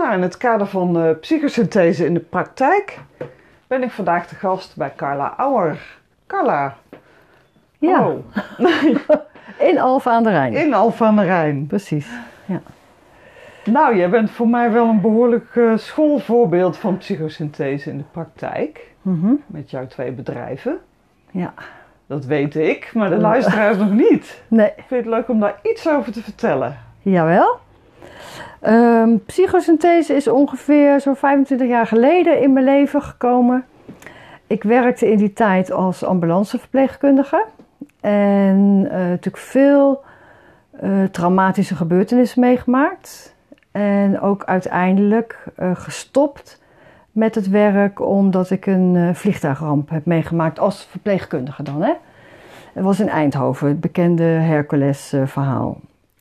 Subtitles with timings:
[0.00, 2.98] Nou, in het kader van uh, psychosynthese in de praktijk
[3.66, 5.78] ben ik vandaag de gast bij Carla Auer.
[6.26, 6.76] Carla.
[7.78, 8.08] Ja.
[8.08, 8.18] Oh.
[9.68, 10.52] in Alphen aan de Rijn.
[10.52, 11.66] In Alphen aan de Rijn.
[11.66, 12.08] Precies.
[12.44, 12.60] Ja.
[13.64, 18.94] Nou, jij bent voor mij wel een behoorlijk uh, schoolvoorbeeld van psychosynthese in de praktijk.
[19.02, 19.32] Mhm.
[19.46, 20.78] Met jouw twee bedrijven.
[21.30, 21.54] Ja.
[22.06, 24.42] Dat weet ik, maar de luisteraars nog niet.
[24.48, 24.72] Nee.
[24.76, 26.78] Vind je het leuk om daar iets over te vertellen?
[27.02, 27.60] Jawel.
[28.66, 33.64] Um, psychosynthese is ongeveer zo'n 25 jaar geleden in mijn leven gekomen.
[34.46, 37.44] Ik werkte in die tijd als ambulanceverpleegkundige.
[38.00, 40.02] En uh, natuurlijk veel
[40.82, 43.34] uh, traumatische gebeurtenissen meegemaakt.
[43.72, 46.62] En ook uiteindelijk uh, gestopt
[47.12, 51.82] met het werk omdat ik een vliegtuigramp heb meegemaakt als verpleegkundige dan.
[51.82, 51.92] Hè?
[52.72, 55.80] Het was in Eindhoven, het bekende Hercules-verhaal.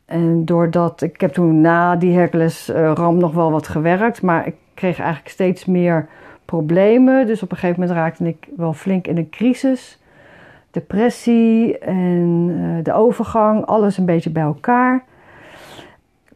[0.09, 4.99] En doordat ik heb toen na die Hercules-ramp nog wel wat gewerkt, maar ik kreeg
[4.99, 6.07] eigenlijk steeds meer
[6.45, 7.27] problemen.
[7.27, 9.99] Dus op een gegeven moment raakte ik wel flink in een crisis.
[10.71, 15.03] Depressie en uh, de overgang, alles een beetje bij elkaar.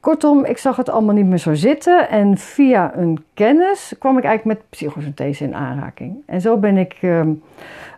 [0.03, 2.09] Kortom, ik zag het allemaal niet meer zo zitten.
[2.09, 6.23] En via een kennis kwam ik eigenlijk met psychosynthese in aanraking.
[6.25, 7.21] En zo ben ik uh,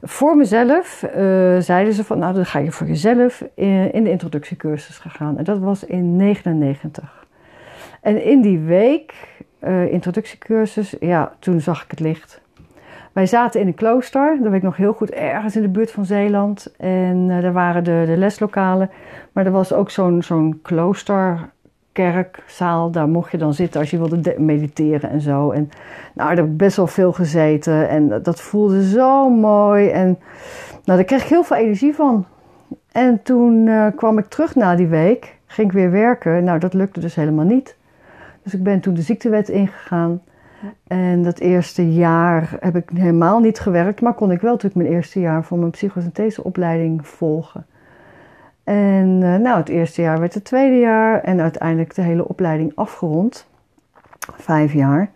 [0.01, 1.11] voor mezelf, uh,
[1.59, 5.37] zeiden ze van, nou dan ga je voor jezelf in, in de introductiecursus gegaan.
[5.37, 7.25] En dat was in 99.
[8.01, 9.13] En in die week,
[9.63, 12.41] uh, introductiecursus, ja, toen zag ik het licht.
[13.11, 15.91] Wij zaten in een klooster, dat weet ik nog heel goed, ergens in de buurt
[15.91, 16.73] van Zeeland.
[16.77, 18.89] En uh, daar waren de, de leslokalen.
[19.31, 20.59] Maar er was ook zo'n zo'n
[21.95, 22.91] kloosterkerkzaal.
[22.91, 25.51] Daar mocht je dan zitten als je wilde mediteren en zo.
[25.51, 25.69] En
[26.13, 27.89] nou, daar heb ik best wel veel gezeten.
[27.89, 29.89] En dat voelde zo mooi.
[29.89, 30.07] En
[30.83, 32.25] nou, daar kreeg ik heel veel energie van.
[32.91, 35.37] En toen uh, kwam ik terug na die week.
[35.45, 36.43] Ging ik weer werken.
[36.43, 37.77] Nou, dat lukte dus helemaal niet.
[38.43, 40.21] Dus ik ben toen de ziektewet ingegaan.
[40.87, 44.95] En dat eerste jaar heb ik helemaal niet gewerkt, maar kon ik wel natuurlijk mijn
[44.95, 47.65] eerste jaar voor mijn psychosyntheseopleiding volgen.
[48.65, 52.71] En uh, nou, het eerste jaar werd het tweede jaar en uiteindelijk de hele opleiding
[52.75, 53.47] afgerond.
[54.19, 55.11] Vijf jaar.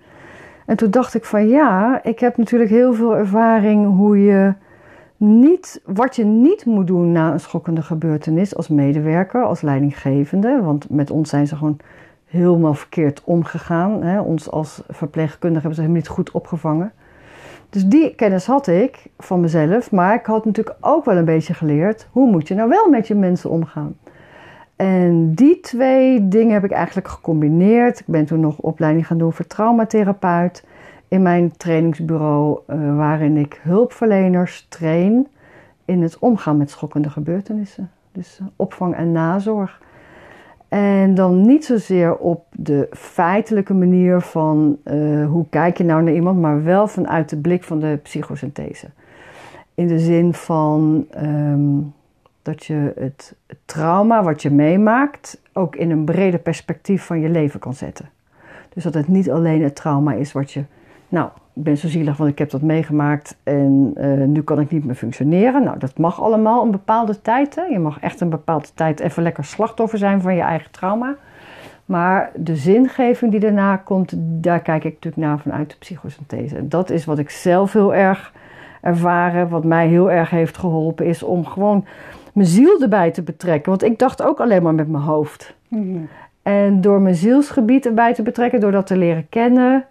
[0.66, 4.54] En toen dacht ik van ja, ik heb natuurlijk heel veel ervaring hoe je
[5.18, 10.62] niet, wat je niet moet doen na een schokkende gebeurtenis als medewerker, als leidinggevende.
[10.62, 11.78] Want met ons zijn ze gewoon
[12.26, 14.04] helemaal verkeerd omgegaan.
[14.04, 14.20] Hè.
[14.22, 16.92] Ons als verpleegkundige hebben ze helemaal niet goed opgevangen.
[17.70, 21.54] Dus die kennis had ik van mezelf, maar ik had natuurlijk ook wel een beetje
[21.54, 23.96] geleerd hoe moet je nou wel met je mensen omgaan.
[24.76, 28.00] En die twee dingen heb ik eigenlijk gecombineerd.
[28.00, 30.66] Ik ben toen nog opleiding gaan doen voor traumatherapeut
[31.08, 35.28] in mijn trainingsbureau, uh, waarin ik hulpverleners train
[35.86, 37.92] in het omgaan met schokkende gebeurtenissen.
[38.12, 39.82] Dus opvang en nazorg.
[40.70, 46.14] En dan niet zozeer op de feitelijke manier van uh, hoe kijk je nou naar
[46.14, 48.88] iemand, maar wel vanuit de blik van de psychosynthese.
[49.74, 51.94] In de zin van um,
[52.42, 53.36] dat je het,
[53.66, 58.10] trauma wat je meemaakt ook in een breder perspectief van je leven kan zetten.
[58.74, 60.64] Dus dat het niet alleen het trauma is wat je,
[61.08, 61.30] nou,
[61.64, 64.96] ben zo zielig want ik heb dat meegemaakt en uh, nu kan ik niet meer
[64.96, 65.64] functioneren.
[65.64, 67.56] Nou, dat mag allemaal een bepaalde tijd.
[67.56, 67.64] Hè?
[67.64, 71.16] Je mag echt een bepaalde tijd even lekker slachtoffer zijn van je eigen trauma.
[71.86, 76.56] Maar de zingeving die daarna komt, daar kijk ik natuurlijk naar vanuit de psychosynthese.
[76.56, 78.34] En dat is wat ik zelf heel erg
[78.82, 81.86] ervaren, wat mij heel erg heeft geholpen, is om gewoon
[82.34, 83.70] mijn ziel erbij te betrekken.
[83.70, 85.56] Want ik dacht ook alleen maar met mijn hoofd.
[85.68, 86.08] Mm-hmm.
[86.44, 89.86] En door mijn zielsgebied erbij te betrekken, door dat te leren kennen,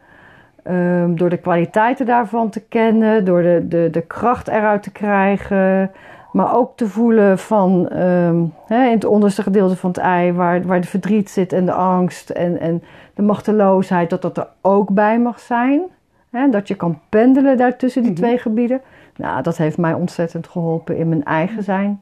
[0.70, 5.90] Um, door de kwaliteiten daarvan te kennen, door de, de, de kracht eruit te krijgen,
[6.32, 10.62] maar ook te voelen van um, hè, in het onderste gedeelte van het ei, waar,
[10.62, 12.82] waar de verdriet zit en de angst en, en
[13.14, 15.82] de machteloosheid, dat dat er ook bij mag zijn.
[16.30, 18.24] Hè, dat je kan pendelen daartussen die mm -hmm.
[18.24, 18.80] twee gebieden.
[19.16, 22.00] Nou, dat heeft mij ontzettend geholpen in mijn eigen zijn.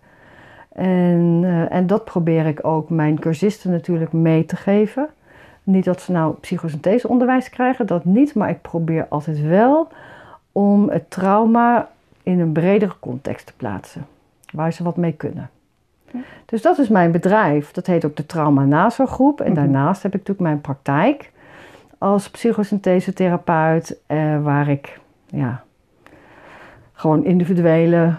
[0.72, 5.08] En, uh, en dat probeer ik ook mijn cursisten natuurlijk mee te geven.
[5.66, 8.34] Niet dat ze nou psychosyntheseonderwijs krijgen, dat niet.
[8.34, 9.88] Maar ik probeer altijd wel
[10.52, 11.88] om het trauma
[12.22, 14.06] in een bredere context te plaatsen.
[14.52, 15.50] Waar ze wat mee kunnen.
[16.44, 17.72] Dus dat is mijn bedrijf.
[17.72, 19.40] Dat heet ook de Trauma Nazorggroep.
[19.40, 19.54] En -hmm.
[19.54, 21.32] daarnaast heb ik natuurlijk mijn praktijk
[21.98, 24.00] als psychosynthesetherapeut.
[24.06, 25.64] Eh, waar ik ja,
[26.92, 28.14] gewoon individuele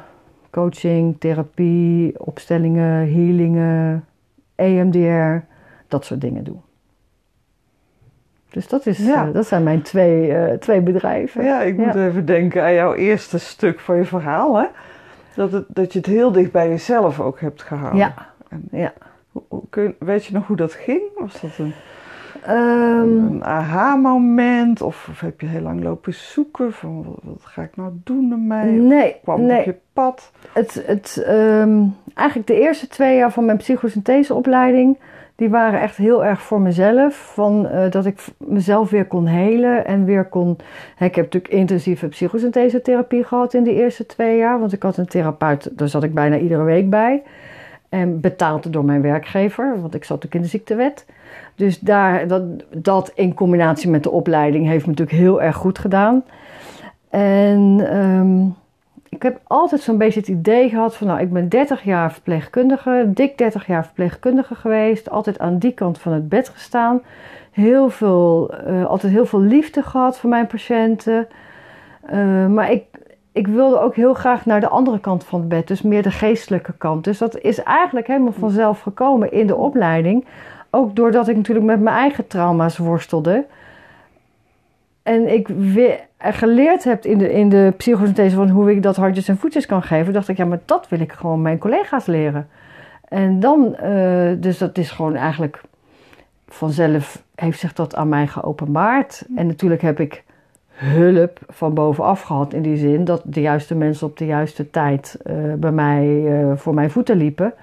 [0.50, 4.06] coaching, therapie, opstellingen, healingen,
[4.56, 5.46] EMDR,
[5.88, 6.58] dat soort dingen doe.
[8.50, 9.28] Dus dat, is, ja.
[9.28, 11.44] uh, dat zijn mijn twee, uh, twee bedrijven.
[11.44, 12.08] Ja, ik moet ja.
[12.08, 14.58] even denken aan jouw eerste stuk van je verhaal.
[14.58, 14.66] Hè?
[15.36, 18.00] Dat, het, dat je het heel dicht bij jezelf ook hebt gehouden.
[18.00, 18.14] Ja.
[18.50, 18.94] En, ja.
[19.32, 21.02] Hoe, hoe kun, weet je nog hoe dat ging?
[21.16, 21.74] Was dat een...
[22.44, 24.82] Een aha-moment?
[24.82, 28.32] Of, of heb je heel lang lopen zoeken van wat, wat ga ik nou doen
[28.32, 28.80] ermee?
[28.80, 29.60] Of nee, kwam nee.
[29.60, 30.32] op je pad?
[30.54, 31.84] Het, het, ehm,
[32.14, 34.98] eigenlijk de eerste twee jaar van mijn psychosyntheseopleiding,
[35.38, 37.32] die waren echt heel erg voor mezelf.
[37.34, 40.58] Van, eh, dat ik mezelf weer kon helen en weer kon...
[41.00, 44.60] Ik heb natuurlijk intensieve psychosynthesetherapie gehad in de eerste twee jaar.
[44.60, 47.24] Want ik had een therapeut, daar zat ik bijna iedere week bij.
[47.90, 51.06] En betaald door mijn werkgever, want ik zat natuurlijk in de ziektewet.
[51.56, 52.44] Dus daar, dat,
[52.76, 56.24] dat in combinatie met de opleiding heeft me natuurlijk heel erg goed gedaan.
[57.10, 58.46] En ehm,
[59.18, 63.04] ik heb altijd zo'n beetje het idee gehad van, nou, ik ben 30 jaar verpleegkundige,
[63.08, 67.02] dik 30 jaar verpleegkundige geweest, altijd aan die kant van het bed gestaan.
[67.52, 71.28] Heel veel, eh, altijd heel veel liefde gehad voor mijn patiënten.
[72.06, 72.84] Eh, maar ik,
[73.32, 76.12] ik wilde ook heel graag naar de andere kant van het bed, dus meer de
[76.12, 77.04] geestelijke kant.
[77.04, 80.26] Dus dat is eigenlijk helemaal vanzelf gekomen in de opleiding.
[80.70, 83.46] Ook doordat ik natuurlijk met mijn eigen trauma's worstelde.
[85.04, 85.48] En ik
[86.20, 89.84] geleerd heb in de, in de psychosynthese van hoe ik dat handjes en voetjes kan
[89.84, 92.48] geven, dacht ik, ja, maar dat wil ik gewoon mijn collega's leren.
[93.08, 95.62] En dan, eh, dus dat is gewoon eigenlijk
[96.48, 99.26] vanzelf heeft zich dat aan mij geopenbaard.
[99.36, 100.24] En natuurlijk heb ik
[100.72, 105.18] hulp van bovenaf gehad in die zin dat de juiste mensen op de juiste tijd
[105.24, 107.54] eh, bij mij eh, voor mijn voeten liepen.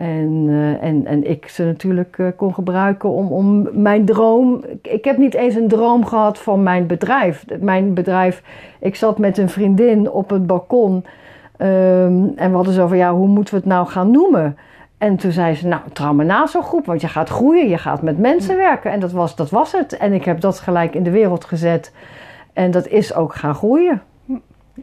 [0.00, 4.64] En, eh, en, en ik ze natuurlijk eh, kon gebruiken om, om mijn droom.
[4.82, 7.44] Ik, heb niet eens een droom gehad van mijn bedrijf.
[7.58, 8.42] Mijn bedrijf,
[8.78, 11.04] ik zat met een vriendin op het balkon.
[11.56, 14.56] ehm, en we hadden zo van ja, hoe moeten we het nou gaan noemen?
[14.98, 18.56] En toen zei ze, nou, trauma nazogroep, want je gaat groeien, je gaat met mensen
[18.56, 18.90] werken.
[18.90, 19.96] En dat was, dat was het.
[19.96, 21.92] En ik heb dat gelijk in de wereld gezet.
[22.52, 24.02] En dat is ook gaan groeien.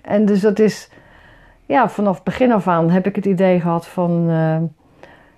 [0.01, 0.91] En dus dat is,
[1.65, 4.57] ja, vanaf begin af aan heb ik het idee gehad van, eh,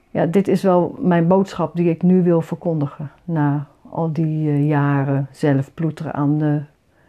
[0.09, 3.11] ja, dit is wel mijn boodschap die ik nu wil verkondigen.
[3.23, 6.61] Na al die eh, jaren zelf ploeteren aan de,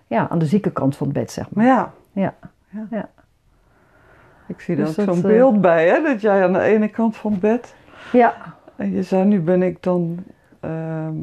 [0.06, 1.64] ja, aan de zieke kant van het bed, zeg maar.
[1.64, 1.92] Ja.
[2.12, 2.34] Ja.
[2.68, 2.86] ja.
[2.90, 3.08] Ja.
[4.46, 6.02] Ik zie Dus ook dat, zo'n eh, beeld bij, hè?
[6.02, 7.74] Dat jij aan de ene kant van het bed...
[8.12, 8.34] Ja,
[8.76, 10.18] En je zei, nu ben ik dan
[10.60, 11.14] ehm,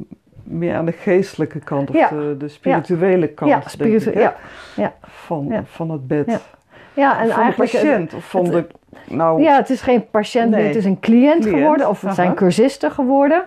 [0.43, 1.89] meer aan de geestelijke kant.
[1.89, 2.09] Of Ja.
[2.09, 4.35] de, de spirituele kant, ja, spiritu- ik, ja,
[4.75, 4.93] ja.
[5.01, 6.41] Van, van het bed.
[6.97, 7.11] Ja.
[7.19, 7.71] en van de eigenlijk...
[7.71, 8.13] patiënt.
[8.13, 8.65] Of van het- de...
[9.15, 10.59] Nou, Ja, het is geen patiënt, Nee.
[10.59, 11.89] meer, het is een cliënt, Cliënt, geworden.
[11.89, 13.43] Of het zijn cursisten geworden.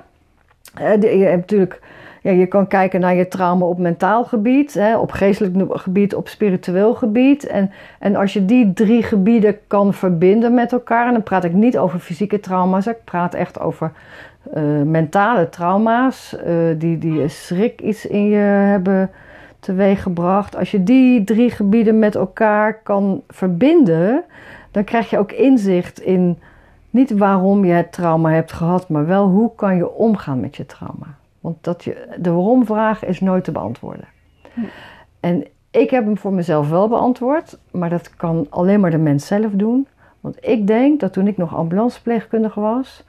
[0.74, 1.80] Eh, je hebt natuurlijk...
[2.22, 6.28] Ja, je kan kijken naar je trauma op mentaal gebied, hè, op geestelijk gebied, op
[6.28, 7.46] spiritueel gebied.
[7.46, 11.52] En, en als je die drie gebieden kan verbinden met elkaar, en dan praat ik
[11.52, 13.92] niet over fysieke trauma's, ik praat echt over
[14.54, 19.10] eh, mentale trauma's, eh, die, die een schrik iets in je hebben
[19.60, 20.56] teweeggebracht.
[20.56, 24.24] Als je die drie gebieden met elkaar kan verbinden,
[24.70, 26.38] dan krijg je ook inzicht in
[26.90, 30.66] niet waarom je het trauma hebt gehad, maar wel hoe kan je omgaan met je
[30.66, 31.16] trauma.
[31.40, 34.08] Want dat je, de waarom-vraag is nooit te beantwoorden.
[34.54, 34.60] Hm.
[35.20, 39.26] En ik heb hem voor mezelf wel beantwoord, maar dat kan alleen maar de mens
[39.26, 39.86] zelf doen.
[40.20, 43.04] Want ik denk dat toen ik nog ambulanceverpleegkundige was,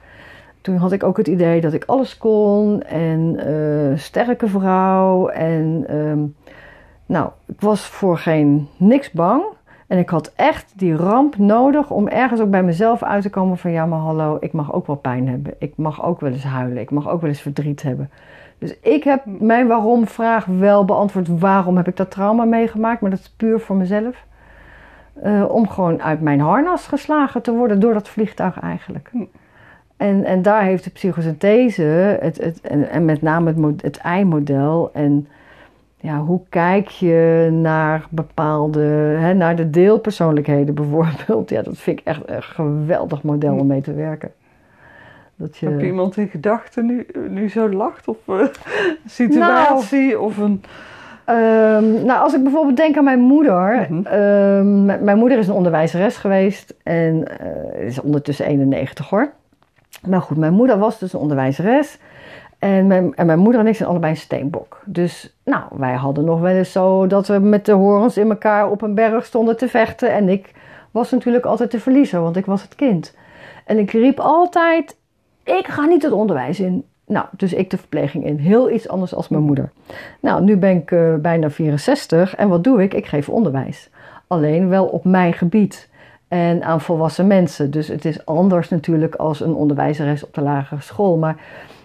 [0.62, 5.28] toen had ik ook het idee dat ik alles kon en eh, sterke vrouw.
[5.28, 6.20] En ehm,
[7.06, 9.42] nou, ik was voor geen niks bang.
[9.86, 13.58] En ik had echt die ramp nodig om ergens ook bij mezelf uit te komen
[13.58, 15.54] van ja, maar hallo, ik mag ook wel pijn hebben.
[15.58, 16.82] Ik mag ook wel eens huilen.
[16.82, 18.10] Ik mag ook wel eens verdriet hebben.
[18.58, 21.38] Dus ik heb mijn waarom-vraag wel beantwoord.
[21.38, 23.00] Waarom heb ik dat trauma meegemaakt?
[23.00, 24.24] Maar dat is puur voor mezelf.
[25.22, 29.10] Eh, om gewoon uit mijn harnas geslagen te worden door dat vliegtuig eigenlijk.
[30.02, 31.82] En, en daar heeft de psychosynthese,
[32.20, 35.28] het, het, en, en met name het, het ei-model en
[35.96, 38.80] ja, hoe kijk je naar bepaalde,
[39.18, 41.50] hè, naar de deelpersoonlijkheden bijvoorbeeld.
[41.50, 44.30] Ja, dat vind ik echt een geweldig model om mee te werken.
[45.36, 48.08] Dat je, Heb je iemand in gedachten nu, nu zo lacht?
[48.08, 48.50] Of eh, een
[49.06, 50.20] situatie?
[50.20, 50.62] Of een...
[51.24, 53.86] Ehm, nou, als ik bijvoorbeeld denk aan mijn moeder.
[53.90, 54.06] Mhm.
[54.06, 59.32] Ehm, mijn moeder is een onderwijzeres geweest en eh, is ondertussen 91 hoor.
[60.08, 61.98] Maar goed, mijn moeder was dus een onderwijzeres.
[62.58, 64.82] En mijn, en mijn moeder en ik zijn allebei een steenbok.
[64.84, 68.70] Dus nou, wij hadden nog wel eens zo dat we met de horens in elkaar
[68.70, 70.12] op een berg stonden te vechten.
[70.12, 70.52] En ik
[70.90, 73.14] was natuurlijk altijd de verliezer, want ik was het kind.
[73.64, 74.96] En ik riep altijd,
[75.44, 76.84] ik ga niet het onderwijs in.
[77.06, 78.38] Nou, dus ik de verpleging in.
[78.38, 79.72] Heel iets anders als mijn moeder.
[80.20, 82.94] Nou, nu ben ik eh, bijna 64 en wat doe ik?
[82.94, 83.90] Ik geef onderwijs.
[84.26, 85.88] Alleen wel op mijn gebied
[86.32, 87.70] en aan volwassen mensen.
[87.70, 91.16] Dus het is anders natuurlijk als een onderwijzeres op de lagere school.
[91.16, 91.36] Maar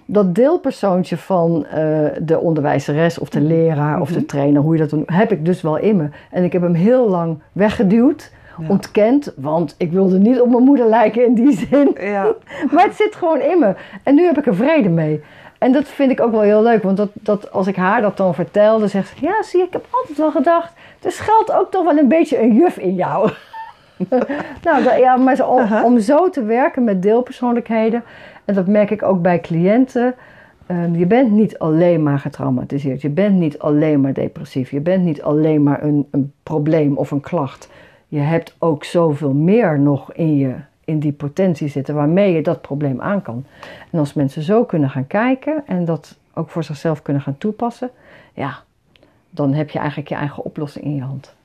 [0.05, 1.79] dat deelpersoontje van eh,
[2.21, 5.61] de onderwijzeres of de leraar of de trainer, hoe je dat dan heb ik dus
[5.61, 6.09] wel in me.
[6.31, 8.65] En ik heb hem heel lang weggeduwd, Ja.
[8.69, 11.95] ontkend, want ik wilde niet op mijn moeder lijken in die zin.
[11.99, 12.25] Ja,
[12.73, 13.73] Maar het zit gewoon in me.
[14.03, 15.23] En nu heb ik er vrede mee.
[15.57, 18.17] En dat vind ik ook wel heel leuk, want dat, dat, als ik haar dat
[18.17, 20.73] dan vertel, dan zegt ze: Ja, zie, ik heb altijd wel gedacht,
[21.03, 23.31] er schuilt ook toch wel een beetje een juf in jou.
[24.63, 28.03] nou, ja, maar om, om zo te werken met deelpersoonlijkheden,
[28.45, 30.15] en dat merk ik ook bij cliënten.
[30.67, 33.01] ehm, je bent niet alleen maar getraumatiseerd.
[33.01, 34.71] Je bent niet alleen maar depressief.
[34.71, 37.69] Je bent niet alleen maar een, een probleem of een klacht.
[38.07, 42.61] Je hebt ook zoveel meer nog in je, in die potentie zitten, waarmee je dat
[42.61, 43.45] probleem aan kan.
[43.91, 47.89] En als mensen zo kunnen gaan kijken en dat ook voor zichzelf kunnen gaan toepassen,
[48.33, 48.57] ja,
[49.29, 51.35] dan heb je eigenlijk je eigen oplossing in je hand.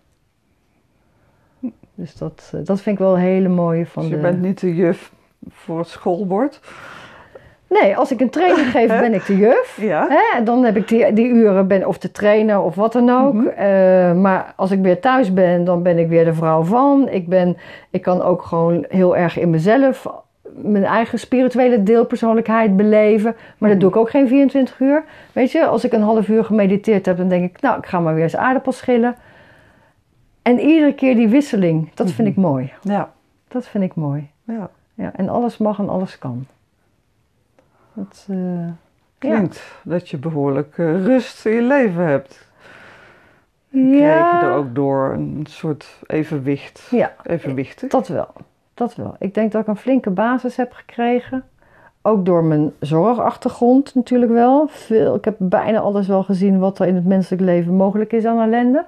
[2.03, 4.23] Dus dat, eh, dat vind ik wel een hele mooie van Dus je de...
[4.23, 5.13] bent niet de juf
[5.51, 6.61] voor het schoolbord.
[7.69, 9.79] Nee, als ik een training geef, ben ik de juf.
[9.81, 10.07] Ja.
[10.09, 10.39] Hè?
[10.39, 13.35] En dan heb ik die, die uren, ben, of de trainer of wat dan ook.
[13.35, 13.47] Mhm.
[13.47, 17.09] Eh, maar als ik weer thuis ben, dan ben ik weer de vrouw van.
[17.09, 17.57] Ik, ben,
[17.91, 20.07] ik kan ook gewoon heel erg in mezelf
[20.55, 23.37] mijn eigen spirituele deelpersoonlijkheid beleven.
[23.59, 25.05] Maar dat doe ik ook geen 24 uur.
[25.33, 28.01] Weet je, als ik een half uur gemediteerd heb, dan denk ik, nou, ik ga
[28.01, 29.17] maar weer eens aardappels schillen.
[30.43, 32.73] En iedere keer die wisseling, dat vind ik mooi.
[32.83, 33.13] Ja.
[33.49, 34.31] Dat vind ik mooi.
[34.45, 34.71] ja.
[34.95, 36.47] Ja, en alles mag en alles kan.
[37.93, 38.75] Dat, eh, ja.
[39.19, 42.49] Klinkt dat je behoorlijk eh, rust in je leven hebt.
[43.71, 46.89] Krijg je er ook door een soort evenwicht.
[46.91, 47.91] Ja, Evenwichtig.
[47.91, 48.29] dat wel.
[48.75, 49.17] Dat wel.
[49.19, 51.45] Ik denk dat ik een flinke basis heb gekregen.
[52.03, 54.67] Ook door mijn zorgachtergrond natuurlijk wel.
[54.69, 58.25] Veel, ik heb bijna alles wel gezien wat er in het menselijk leven mogelijk is
[58.25, 58.85] aan ellende.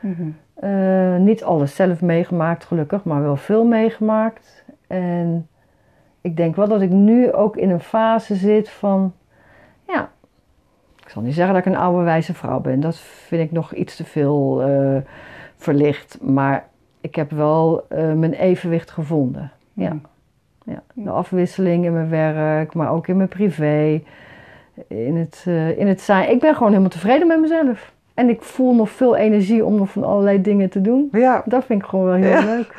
[0.00, 0.28] Mhm.
[0.56, 4.64] Eh, niet alles zelf meegemaakt, gelukkig, maar wel veel meegemaakt.
[4.86, 5.48] En
[6.20, 9.12] ik denk wel dat ik nu ook in een fase zit van,
[9.86, 10.10] ja,
[11.04, 12.80] ik zal niet zeggen dat ik een oude wijze vrouw ben.
[12.80, 14.96] Dat vind ik nog iets te veel eh,
[15.56, 16.18] verlicht.
[16.22, 16.68] Maar
[17.00, 19.52] ik heb wel eh, mijn evenwicht gevonden.
[19.72, 19.88] Ja.
[19.88, 20.04] Mhm.
[20.64, 24.02] Ja, de afwisseling in mijn werk, maar ook in mijn privé.
[24.86, 25.44] In het,
[25.76, 26.30] in het zijn.
[26.30, 27.94] Ik ben gewoon helemaal tevreden met mezelf.
[28.16, 31.08] En ik voel nog veel energie om nog van allerlei dingen te doen.
[31.12, 32.44] Ja, Dat vind ik gewoon wel heel Ja.
[32.44, 32.74] leuk.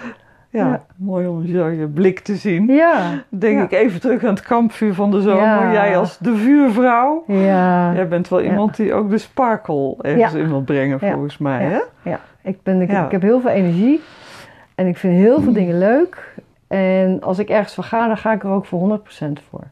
[0.49, 0.83] ja, Ja.
[0.95, 2.67] mooi om zo je blik te zien.
[2.67, 3.23] Ja.
[3.29, 3.63] Denk Ja.
[3.63, 5.41] ik even terug aan het kampvuur van de zomer.
[5.43, 5.71] Ja.
[5.73, 7.23] Jij als de vuurvrouw.
[7.27, 7.93] Ja.
[7.93, 8.49] Jij bent wel Ja.
[8.49, 10.39] iemand die ook de sparkle ergens Ja.
[10.39, 11.11] in wil brengen, Ja.
[11.11, 11.63] volgens mij.
[11.63, 11.69] Ja.
[11.69, 12.09] Hè?
[12.09, 12.19] ja.
[12.43, 13.05] Ik, ben, ik, Ja.
[13.05, 14.01] ik heb heel veel energie.
[14.75, 16.33] En ik vind heel veel dingen leuk.
[16.67, 19.63] En als ik ergens voor ga, dan ga ik er ook voor 100% voor.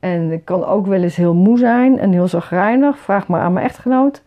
[0.00, 2.98] En ik kan ook wel eens heel moe zijn en heel zagrijnig.
[2.98, 4.22] Vraag maar aan mijn echtgenoot.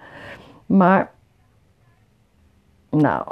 [0.77, 1.12] Maar,
[2.89, 3.32] nou,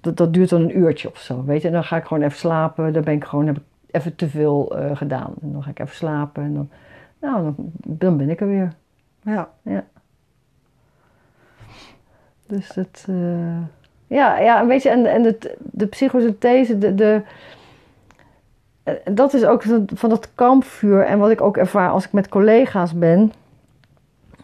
[0.00, 1.66] dat, dat duurt dan een uurtje of zo, weet je.
[1.66, 2.92] En dan ga ik gewoon even slapen.
[2.92, 5.34] Dan ben ik gewoon, heb ik even te veel eh, gedaan.
[5.42, 6.68] En dan ga ik even slapen en dan,
[7.20, 8.72] nou, dan, dan ben ik er weer.
[9.22, 9.48] Ja.
[12.46, 13.62] Dus het, eh,
[14.06, 17.22] ja, ja, weet je, en, en het, de psychosynthese, de, de,
[18.82, 19.62] eh, dat is ook
[19.94, 21.04] van dat kampvuur.
[21.04, 23.32] En wat ik ook ervaar als ik met collega's ben.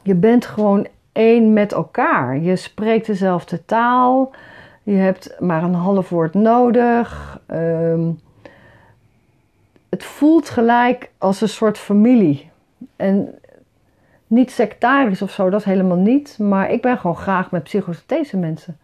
[0.02, 2.38] Je bent gewoon één met elkaar.
[2.38, 4.35] Je spreekt dezelfde taal.
[4.83, 7.40] Je hebt maar een half woord nodig.
[7.47, 8.11] Ehm,
[9.88, 12.50] het voelt gelijk als een soort familie.
[12.97, 13.35] En
[14.26, 16.38] niet sectarisch of zo, dat helemaal niet.
[16.38, 18.78] Maar ik ben gewoon graag met psychosynthese mensen.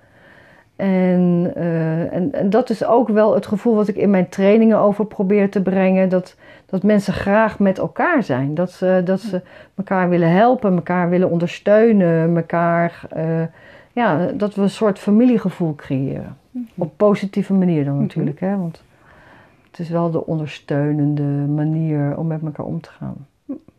[0.78, 4.78] En, eh, en, en dat is ook wel het gevoel wat ik in mijn trainingen
[4.78, 6.08] over probeer te brengen.
[6.08, 8.54] Dat, dat mensen graag met elkaar zijn.
[8.54, 9.42] Dat ze, dat ze
[9.75, 12.37] elkaar willen helpen, elkaar willen ondersteunen.
[12.37, 13.42] Elkaar, eh,
[13.92, 16.37] ja, dat we een soort familiegevoel creëren.
[16.75, 18.40] Op positieve manier dan natuurlijk.
[18.40, 18.56] Hè?
[18.56, 18.82] Want
[19.70, 23.26] het is wel de ondersteunende manier om met elkaar om te gaan.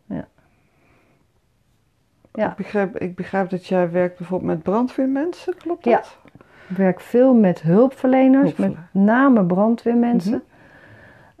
[0.06, 0.26] Ja.
[2.34, 2.50] Ja.
[2.50, 6.02] Ik, begrijp, ik begrijp dat jij werkt bijvoorbeeld met brandweermensen, klopt Ja.
[6.70, 10.42] Ik werk veel met hulpverleners, met name brandweermensen.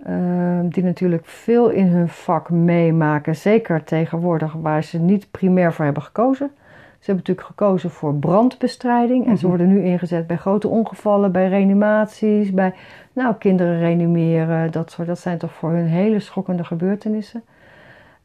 [0.04, 3.36] Ehm, die natuurlijk veel in hun vak meemaken.
[3.36, 6.50] Zeker tegenwoordig waar ze niet primair voor hebben gekozen.
[6.98, 9.26] Ze hebben natuurlijk gekozen voor brandbestrijding.
[9.26, 9.56] En ze Mhm.
[9.56, 12.74] worden nu ingezet bij grote ongevallen, bij reanimaties, bij
[13.12, 14.70] nou, kinderen reanimeren.
[14.72, 17.42] Dat, soort, dat zijn toch voor hun hele schokkende gebeurtenissen.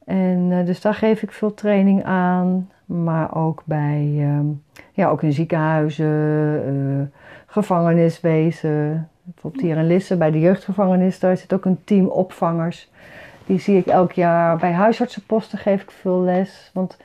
[0.06, 2.70] En eh, dus daar geef ik veel training aan.
[2.86, 4.46] Maar ook bij, ehm,
[4.92, 9.10] ja, ook in ziekenhuizen, eh, gevangeniswezen.
[9.24, 12.92] Bijvoorbeeld hier in Lisse bij de jeugdgevangenis, daar zit ook een team opvangers.
[13.46, 16.70] Die zie ik elk jaar bij huisartsenposten geef ik veel les.
[16.74, 16.98] Want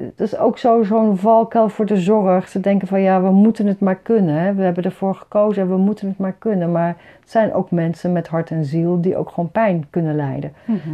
[0.00, 2.48] het is ook zo, zo'n valkuil voor de zorg.
[2.48, 4.34] Ze denken van ja, we moeten het maar kunnen.
[4.34, 4.54] Hè.
[4.54, 6.72] We hebben ervoor gekozen en we moeten het maar kunnen.
[6.72, 10.52] Maar het zijn ook mensen met hart en ziel die ook gewoon pijn kunnen lijden.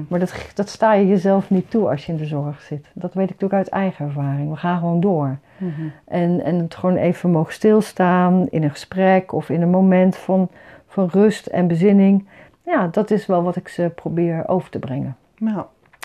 [0.09, 2.87] Maar dat, dat sta je jezelf niet toe als je in de zorg zit.
[2.95, 4.51] Dat weet ik natuurlijk uit eigen ervaring.
[4.51, 5.39] We gaan gewoon door.
[5.59, 5.71] Mhm.
[6.05, 10.49] En, en het gewoon even mogen stilstaan in een gesprek of in een moment van,
[10.87, 12.27] van rust en bezinning.
[12.63, 15.17] Ja, dat is wel wat ik ze probeer over te brengen.
[15.39, 15.63] Nou,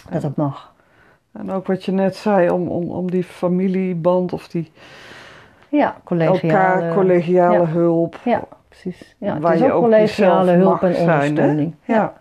[0.10, 0.74] Dat dat mag.
[1.34, 4.72] En ook wat je net zei, om, om, om die familieband of die
[5.70, 6.42] Ja, collegiale.
[6.42, 7.66] elkaar collegiale ja.
[7.66, 8.20] hulp.
[8.24, 9.16] Ja, precies.
[9.18, 11.74] Ja, Waar het is je ook ook collegiale hulp en zijn, ondersteuning.
[11.86, 12.14] Ja.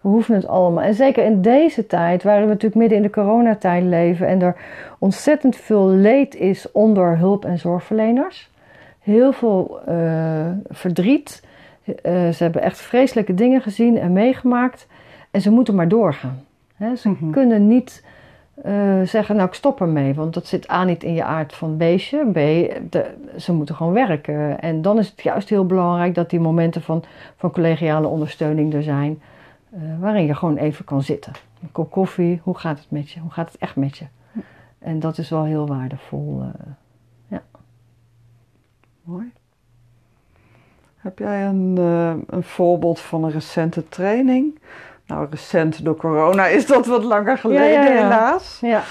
[0.00, 0.82] We hoeven het allemaal.
[0.84, 4.56] En zeker in deze tijd, waar we natuurlijk midden in de coronatijd leven en er
[4.98, 8.50] ontzettend veel leed is onder hulp- en zorgverleners.
[9.00, 11.42] Heel veel eh, verdriet.
[11.84, 14.86] Eh, ze hebben echt vreselijke dingen gezien en meegemaakt.
[15.30, 16.40] En ze moeten maar doorgaan.
[16.96, 17.30] Ze Mhm.
[17.30, 18.04] kunnen niet
[18.62, 20.14] eh, zeggen, nou ik stop ermee.
[20.14, 22.30] Want dat zit A niet in je aard van beestje.
[22.32, 22.36] B,
[23.40, 24.60] ze moeten gewoon werken.
[24.60, 27.04] En dan is het juist heel belangrijk dat die momenten van,
[27.36, 29.22] van collegiale ondersteuning er zijn.
[29.70, 31.32] eh, waarin je gewoon even kan zitten.
[31.62, 33.20] Een kop koffie, hoe gaat het met je?
[33.20, 34.04] Hoe gaat het echt met je?
[34.78, 36.42] En dat is wel heel waardevol.
[36.42, 36.72] eh.
[39.02, 39.32] Mooi.
[40.96, 41.76] Heb jij een,
[42.26, 44.58] een voorbeeld van een recente training?
[45.10, 48.02] Nou, recent door corona is dat wat langer geleden, ja, ja.
[48.02, 48.58] helaas.
[48.60, 48.82] Ja,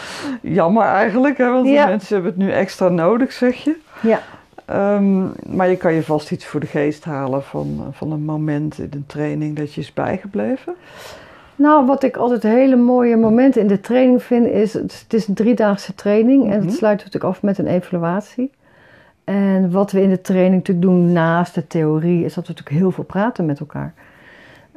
[0.42, 3.76] Jammer eigenlijk, hè, want de mensen hebben het nu extra nodig, zeg je.
[4.02, 4.20] ja.
[4.66, 5.24] Ehm,
[5.56, 8.90] maar je kan je vast iets voor de geest halen van, van een moment in
[8.92, 10.74] een training dat je is bijgebleven.
[11.56, 15.28] Nou, wat ik altijd hele mooie momenten in de training vind, is het het is
[15.28, 16.68] een driedaagse training en Mhm.
[16.68, 18.52] het sluit natuurlijk af met een evaluatie.
[19.24, 22.82] En wat we in de training natuurlijk doen naast de theorie, is dat we natuurlijk
[22.82, 23.94] heel veel praten met elkaar.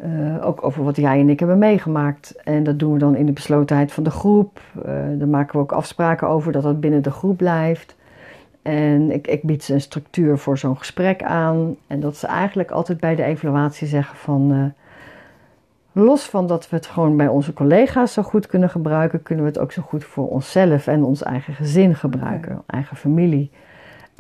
[0.03, 2.35] Eh, ook over wat jij en ik hebben meegemaakt.
[2.45, 4.61] En dat doen we dan in de beslotenheid van de groep.
[4.85, 7.97] Eh daar maken we ook afspraken over dat dat binnen de groep blijft.
[8.63, 11.77] En ik, ik bied ze een structuur voor zo'n gesprek aan.
[11.87, 14.53] En dat ze eigenlijk altijd bij de evaluatie zeggen van...
[14.53, 14.83] eh,
[15.95, 19.51] Los van dat we het gewoon bij onze collega's zo goed kunnen gebruiken, kunnen we
[19.51, 23.51] het ook zo goed voor onszelf en ons eigen gezin gebruiken, eigen familie.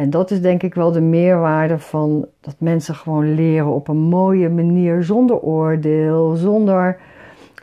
[0.02, 3.96] En dat is denk ik wel de meerwaarde van dat mensen gewoon leren op een
[3.96, 6.96] mooie manier, zonder oordeel, zonder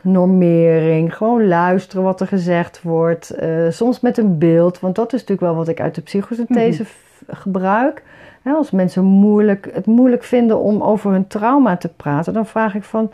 [0.02, 5.20] normering, gewoon luisteren wat er gezegd wordt, eh, soms met een beeld, want dat is
[5.20, 8.02] natuurlijk wel wat ik uit de psychosynthese f- gebruik.
[8.42, 12.74] Hè, als mensen moeilijk, het moeilijk vinden om over hun trauma te praten, dan vraag
[12.74, 13.10] ik van,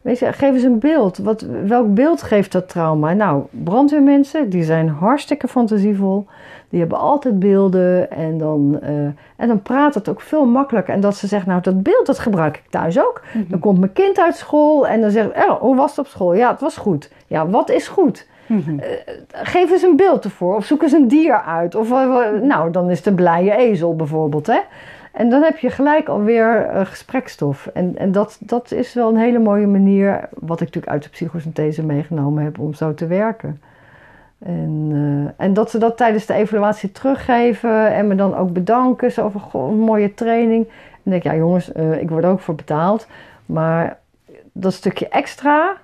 [0.00, 1.18] Weet je, geef eens een beeld.
[1.18, 3.12] Wat, welk beeld geeft dat trauma?
[3.12, 6.26] Nou, brandweermensen, die zijn hartstikke fantasievol.
[6.68, 8.94] Die hebben altijd beelden en dan, eh,
[9.36, 10.94] en dan praat het ook veel makkelijker.
[10.94, 13.22] En dat ze zeggen, nou, dat beeld dat gebruik ik thuis ook.
[13.48, 16.34] Dan komt mijn kind uit school en dan zegt, oh, hoe was het op school?
[16.34, 17.10] Ja, het was goed.
[17.26, 18.26] Ja, wat is goed?
[19.30, 20.56] Geef eens een beeld ervoor.
[20.56, 21.74] Of zoek eens een dier uit.
[21.74, 24.58] Of, eh, nou, dan is de blije ezel bijvoorbeeld, hè.
[25.12, 27.66] En dan heb je gelijk alweer uh, gesprekstof.
[27.66, 31.08] En, en dat, dat is wel een hele mooie manier, wat ik natuurlijk uit de
[31.08, 33.60] psychosynthese meegenomen heb, om zo te werken.
[34.38, 39.12] En, uh, en dat ze dat tijdens de evaluatie teruggeven en me dan ook bedanken.
[39.12, 40.66] Zo van, goh, een mooie training.
[40.66, 43.06] En dan denk ik, ja jongens, uh, ik word ook voor betaald.
[43.46, 43.98] Maar
[44.52, 45.76] dat stukje extra,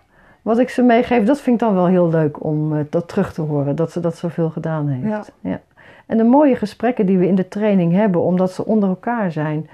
[0.42, 3.42] wat ik ze meegeef, dat vind ik dan wel heel leuk om dat terug te
[3.42, 3.76] horen.
[3.76, 5.32] Dat ze dat zoveel gedaan heeft.
[5.40, 5.50] Ja.
[5.50, 5.60] ja.
[6.06, 9.68] En de mooie gesprekken die we in de training hebben, omdat ze onder elkaar zijn.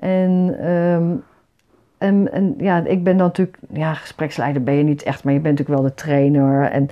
[0.00, 1.24] En, um,
[1.98, 5.40] en, en ja, ik ben dan natuurlijk, ja, gespreksleider ben je niet echt, maar je
[5.40, 6.88] bent natuurlijk wel de trainer en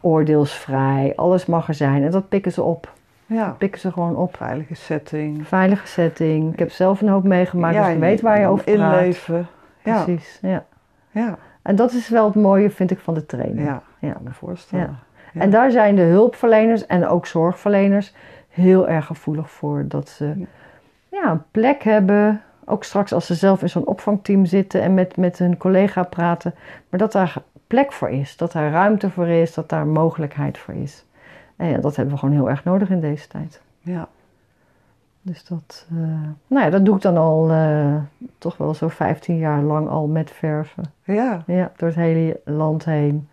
[0.00, 1.12] oordeelsvrij.
[1.16, 2.92] Alles mag er zijn en dat pikken ze op.
[3.26, 3.46] Ja.
[3.46, 4.36] Dat pikken ze gewoon op.
[4.36, 5.48] Veilige setting.
[5.48, 6.52] Veilige setting.
[6.52, 8.94] Ik heb zelf een hoop meegemaakt, ja, dus ik weet waar je over praat.
[8.94, 9.46] Inleven.
[9.82, 10.02] Ja.
[10.02, 10.64] Precies, ja.
[11.10, 11.38] ja.
[11.62, 13.66] En dat is wel het mooie, vind ik, van de training.
[13.66, 14.12] Ja, ja.
[14.12, 14.84] kan me voorstellen.
[14.84, 15.13] Ja.
[15.34, 15.40] Ja.
[15.40, 18.14] En daar zijn de hulpverleners en ook zorgverleners
[18.48, 19.84] heel erg gevoelig voor.
[19.88, 20.46] Dat ze
[21.08, 25.16] ja, een plek hebben, ook straks als ze zelf in zo'n opvangteam zitten en met,
[25.16, 26.54] met hun collega praten.
[26.88, 30.74] Maar dat daar plek voor is, dat daar ruimte voor is, dat daar mogelijkheid voor
[30.74, 31.04] is.
[31.56, 33.60] En ja, dat hebben we gewoon heel erg nodig in deze tijd.
[33.80, 34.08] Ja.
[35.22, 35.98] Dus dat, uh,
[36.46, 37.96] nou ja, dat doe ik dan al uh,
[38.38, 40.84] toch wel zo 15 jaar lang al met verven.
[41.02, 41.42] Ja.
[41.46, 43.28] Ja, door het hele land heen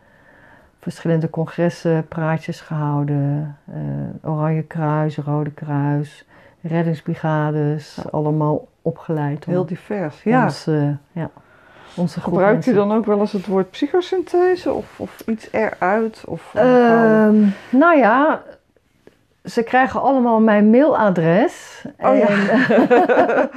[0.81, 3.57] verschillende congressen, praatjes gehouden.
[3.69, 6.25] Uh, Oranje Kruis, Rode Kruis,
[6.61, 8.09] reddingsbrigades, ja.
[8.11, 9.45] allemaal opgeleid.
[9.45, 10.43] Heel divers, ja.
[10.43, 11.29] Ons, uh, ja
[11.95, 16.23] onze Gebruikt u dan ook wel eens het woord psychosynthese of, of iets eruit?
[16.25, 16.61] Of, uh,
[17.69, 18.43] nou ja,
[19.43, 21.85] ze krijgen allemaal mijn mailadres.
[21.99, 22.27] Oh, ja.
[22.27, 23.49] en,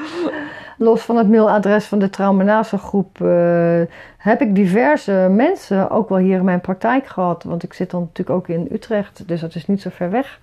[0.86, 3.80] los van het mailadres van de Traumanase groep uh,
[4.18, 7.42] heb ik diverse mensen ook wel hier in mijn praktijk gehad.
[7.42, 10.38] Want ik zit dan natuurlijk ook in Utrecht, dus dat is niet zo ver weg.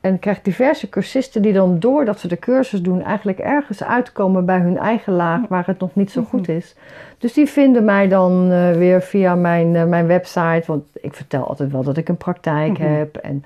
[0.00, 4.44] En ik krijg diverse cursisten die dan doordat ze de cursus doen eigenlijk ergens uitkomen
[4.44, 6.74] bij hun eigen laag waar het nog niet zo goed is.
[7.18, 11.48] Dus die vinden mij dan uh, weer via mijn, uh, mijn website, want ik vertel
[11.48, 12.96] altijd wel dat ik een praktijk mm-hmm.
[12.96, 13.16] heb.
[13.16, 13.44] En,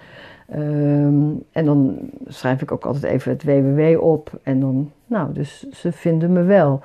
[0.54, 5.68] um, en dan schrijf ik ook altijd even het www op en dan, nou, dus
[5.70, 6.80] ze vinden me wel.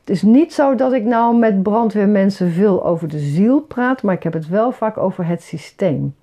[0.00, 4.14] Het is niet zo dat ik nou met brandweermensen veel over de ziel praat, maar
[4.14, 6.14] ik heb het wel vaak over het systeem.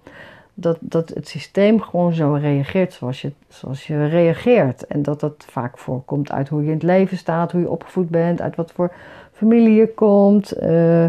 [0.53, 4.87] Dat, dat het systeem gewoon zo reageert zoals je, zoals je reageert.
[4.87, 8.09] En dat dat vaak voorkomt uit hoe je in het leven staat, hoe je opgevoed
[8.09, 8.91] bent, uit wat voor
[9.31, 10.63] familie je komt.
[10.63, 11.05] Uh,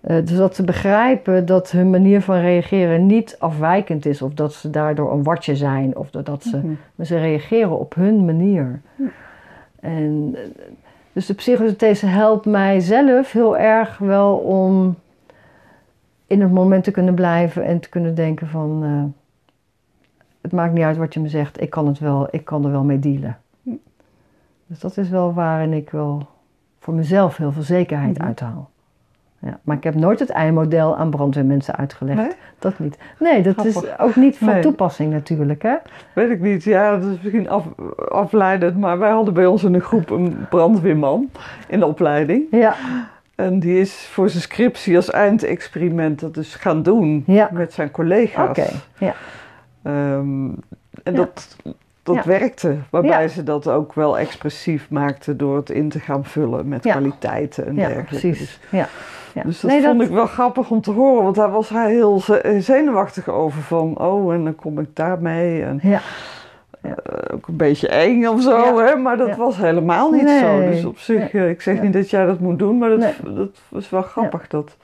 [0.00, 4.70] dus dat ze begrijpen dat hun manier van reageren niet afwijkend is, of dat ze
[4.70, 8.80] daardoor een watje zijn, of dat ze, mm ze reageren op hun manier.
[9.80, 10.40] En eh,
[11.12, 14.96] dus de psychosynthese helpt mij zelf heel erg wel om
[16.26, 19.04] in het moment te kunnen blijven en te kunnen denken van uh,
[20.40, 22.70] het maakt niet uit wat je me zegt, ik kan, het wel, ik kan er
[22.70, 23.38] wel mee dealen.
[24.66, 26.26] Dus dat is wel waarin ik wel
[26.78, 28.70] voor mezelf heel veel zekerheid uithaal.
[29.40, 32.18] Ja, maar ik heb nooit het eimodel aan brandweermensen uitgelegd.
[32.18, 32.32] Nee?
[32.58, 32.98] Dat niet.
[33.18, 35.74] Nee, dat is ook niet van toepassing natuurlijk, hè?
[36.12, 36.64] Weet ik niet.
[36.64, 37.64] Ja, dat is misschien af,
[38.08, 38.76] afleidend.
[38.76, 41.30] Maar wij hadden bij ons in een groep een brandweerman
[41.68, 42.44] in de opleiding.
[42.50, 42.74] Ja.
[43.34, 48.48] En die is voor zijn scriptie als eindexperiment dat dus gaan doen met zijn collega's.
[48.48, 49.14] Oké, ja.
[49.82, 50.56] Um,
[51.02, 51.56] en dat,
[52.02, 52.76] dat werkte.
[52.90, 57.66] Waarbij ze dat ook wel expressief maakte door het in te gaan vullen met kwaliteiten
[57.66, 58.04] en dergelijke.
[58.04, 58.38] Precies.
[58.38, 58.88] Dus, ja,
[59.44, 62.22] dus dat vond ik wel grappig om te horen, want daar was hij heel
[62.58, 63.62] zenuwachtig over.
[63.62, 65.62] Van, oh, en dan kom ik daarmee.
[65.62, 66.00] En, ja.
[66.82, 66.92] Uh,
[67.34, 68.96] ook een beetje eng of zo, hè?
[68.96, 70.60] maar dat was helemaal niet zo.
[70.60, 73.60] Dus op zich, uh, ik zeg niet dat jij dat moet doen, maar dat, dat
[73.68, 74.48] was wel grappig.
[74.48, 74.76] Dat,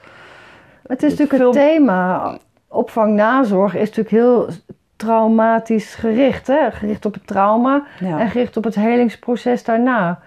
[0.87, 2.37] het is natuurlijk het thema.
[2.67, 4.47] Opvang nazorg is natuurlijk heel
[4.95, 6.47] traumatisch gericht.
[6.47, 6.71] Hè?
[6.71, 10.19] Gericht op het trauma en gericht op het helingsproces daarna.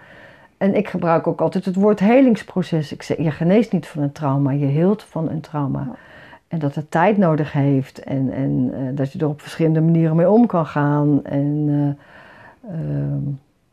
[0.59, 2.93] En ik gebruik ook altijd het woord helingsproces.
[2.93, 5.89] Ik zeg, je geneest niet van een trauma, je heelt van een trauma.
[6.49, 10.17] En dat het tijd nodig heeft en, en uh, dat je er op verschillende manieren
[10.17, 11.25] mee om kan gaan.
[11.25, 11.47] En
[12.71, 12.73] uh,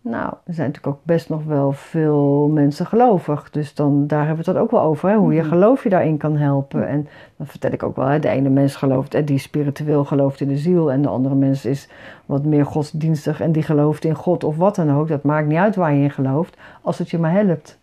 [0.07, 3.49] nou, er zijn natuurlijk ook best nog wel veel mensen gelovig.
[3.49, 5.09] Dus dan, daar hebben we het ook wel over.
[5.09, 5.15] Hè?
[5.15, 5.49] Hoe je mhm.
[5.49, 6.87] geloof je daarin kan helpen.
[6.87, 8.05] En dan vertel ik ook wel.
[8.05, 8.19] Hè?
[8.19, 10.91] De ene mens gelooft, hè, die spiritueel gelooft in de ziel.
[10.91, 11.89] En de andere mens is
[12.25, 13.41] wat meer godsdienstig.
[13.41, 15.07] En die gelooft in God of wat dan ook.
[15.07, 16.57] Dat maakt niet uit waar je in gelooft.
[16.81, 17.79] Als het je maar helpt.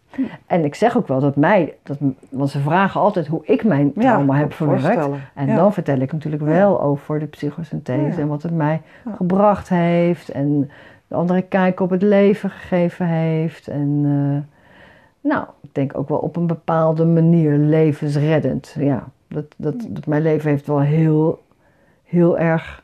[0.47, 1.97] En ik zeg ook wel dat mij, dat,
[2.31, 5.09] want ze vragen altijd hoe ik mijn trauma heb verwerkt.
[5.35, 8.83] En dan vertel ik natuurlijk wel over de psychosynthese en wat het mij
[9.17, 10.29] gebracht heeft.
[10.29, 10.71] En
[11.13, 13.69] de andere kijk op het leven gegeven heeft.
[13.69, 14.39] En uh,
[15.31, 18.75] nou, ik denk ook wel op een bepaalde manier levensreddend.
[18.79, 21.43] Ja, dat, dat, dat mijn leven heeft wel heel,
[22.05, 22.83] heel erg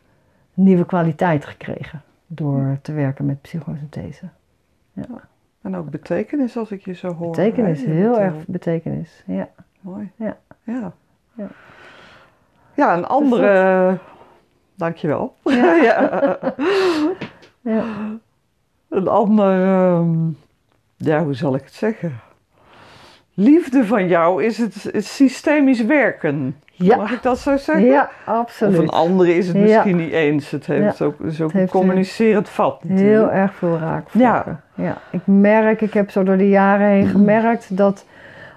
[0.55, 4.29] nieuwe kwaliteit gekregen door te werken met psychosynthese.
[4.93, 5.29] Ja.
[5.63, 7.31] En ook betekenis als ik je zo hoor.
[7.31, 9.23] Betekenis, heel erg betekenis.
[9.27, 9.49] Ja.
[9.81, 10.11] Mooi.
[10.17, 10.37] Ja.
[10.63, 10.93] Ja,
[11.35, 11.49] ja.
[12.75, 13.99] ja een andere.
[14.75, 15.35] Dankjewel.
[15.45, 15.75] Ja.
[15.89, 16.39] ja.
[17.61, 17.85] Ja.
[18.89, 20.29] Een ander, ehm,
[20.97, 22.21] ja, hoe zal ik het zeggen?
[23.35, 26.57] Liefde van jou is het, systemisch werken.
[26.73, 26.97] Ja.
[26.97, 27.85] Mag ik dat zo zeggen?
[27.85, 28.79] Ja, absoluut.
[28.79, 30.51] Of een andere is het misschien niet eens.
[30.51, 32.85] Het heeft ook, is ook een communicerend vat.
[32.85, 33.31] Natuurlijk.
[33.31, 34.61] Heel erg veel raakvlakken.
[34.75, 34.85] Ja.
[34.85, 34.99] ja.
[35.11, 38.05] Ik merk, ik heb zo door de jaren heen gemerkt dat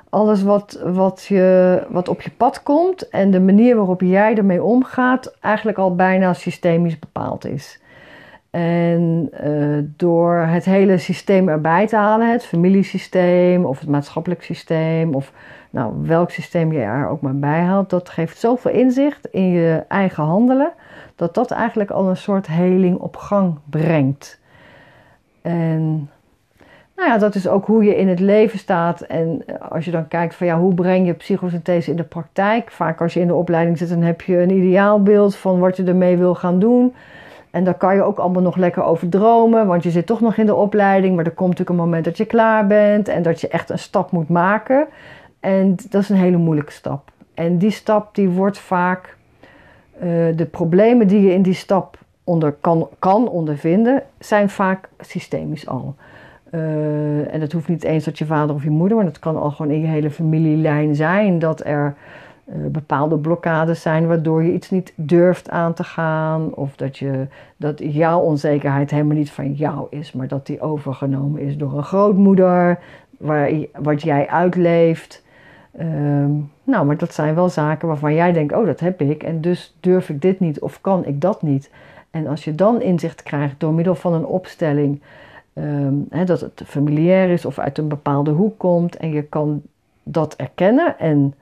[0.10, 4.64] alles wat, wat, je, wat op je pad komt en de manier waarop jij ermee
[4.64, 7.81] omgaat, eigenlijk al bijna systemisch bepaald is.
[8.52, 15.16] En uh, door het hele systeem erbij te halen, het familiesysteem of het maatschappelijk systeem,
[15.16, 15.32] of
[15.70, 19.84] nou, welk systeem je er ook maar bij haalt, dat geeft zoveel inzicht in je
[19.88, 20.72] eigen handelen,
[21.16, 24.40] dat dat eigenlijk al een soort heling op gang brengt.
[25.42, 26.10] En
[26.96, 29.02] nou ja, dat is ook hoe je in het leven staat.
[29.02, 32.72] En als je dan kijkt van ja, hoe breng je psychosynthese in de praktijk?
[32.72, 35.84] Vaak als je in de opleiding zit, dan heb je een ideaalbeeld van wat je
[35.84, 36.94] ermee wil gaan doen.
[37.52, 40.38] En daar kan je ook allemaal nog lekker over dromen, want je zit toch nog
[40.38, 41.16] in de opleiding.
[41.16, 43.80] Maar er komt natuurlijk een moment dat je klaar bent en dat je echt een
[43.80, 44.88] stap moet maken.
[45.40, 47.12] En dat is een hele moeilijke stap.
[47.34, 49.18] En die stap die wordt vaak,
[49.96, 50.02] uh,
[50.36, 55.96] de problemen die je in die stap onder kan, kan ondervinden, zijn vaak systemisch al.
[56.52, 59.38] Uh, en dat hoeft niet eens dat je vader of je moeder, maar dat kan
[59.38, 61.40] al gewoon in je hele familielijn zijn.
[61.40, 61.96] Dat er
[62.46, 66.54] uh, bepaalde blokkades zijn waardoor je iets niet durft aan te gaan.
[66.54, 67.28] Of dat, je,
[67.58, 71.84] dat jouw onzekerheid helemaal niet van jou is, maar dat die overgenomen is door een
[71.84, 72.80] grootmoeder,
[73.18, 75.24] waar, wat jij uitleeft.
[75.72, 76.32] Ehm,
[76.64, 79.24] nou, maar dat zijn wel zaken waarvan jij denkt: oh, dat heb ik.
[79.24, 81.70] En dus durf ik dit niet of kan ik dat niet.
[82.12, 85.02] En als je dan inzicht krijgt door middel van een opstelling.
[85.54, 88.98] Um, dat het familiair is of uit een bepaalde hoek komt.
[88.98, 89.62] En je kan
[90.04, 91.34] dat erkennen en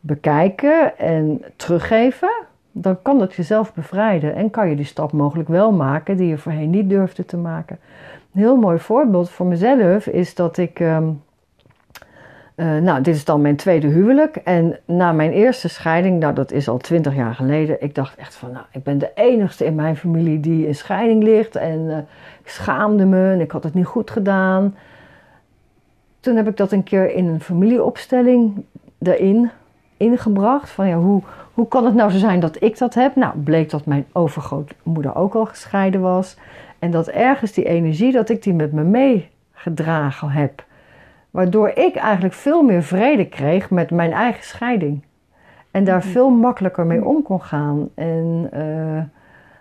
[0.00, 2.30] bekijken en teruggeven,
[2.72, 6.38] dan kan dat jezelf bevrijden en kan je die stap mogelijk wel maken die je
[6.38, 7.78] voorheen niet durfde te maken.
[8.34, 10.80] Een heel mooi voorbeeld voor mezelf is dat ik.
[10.80, 11.22] Um,
[12.60, 14.36] Uh, nou, dit is dan mijn tweede huwelijk.
[14.36, 18.34] En na mijn eerste scheiding, nou dat is al twintig jaar geleden, ik dacht echt
[18.34, 21.56] van, nou, ik ben de enigste in mijn familie die in scheiding ligt.
[21.56, 21.96] En uh,
[22.42, 24.76] ik schaamde me en ik had het niet goed gedaan.
[26.20, 28.64] Toen heb ik dat een keer in een familieopstelling
[28.98, 29.50] erin
[29.98, 30.70] ingebracht.
[30.70, 31.22] Van ja, hoe,
[31.54, 33.16] hoe kan het nou zo zijn dat ik dat heb?
[33.16, 36.36] Nou, bleek dat mijn overgrootmoeder ook al gescheiden was.
[36.78, 40.64] En dat ergens die energie, dat ik die met me meegedragen heb.
[41.30, 45.02] Waardoor ik eigenlijk veel meer vrede kreeg met mijn eigen scheiding.
[45.70, 46.08] En daar mhm.
[46.08, 47.88] veel makkelijker mee om kon gaan.
[47.94, 48.98] En uh,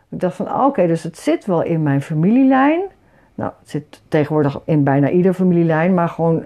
[0.10, 2.82] ik dacht van oké, dus het zit wel in mijn familielijn.
[3.36, 6.46] Nou, het zit tegenwoordig in bijna ieder familielijn, maar gewoon